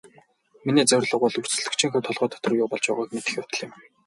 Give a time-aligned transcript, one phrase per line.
[0.69, 3.71] Миний зорилго бол өрсөлдөгчийнхөө толгой дотор юу болж байгааг мэдэх явдал юм.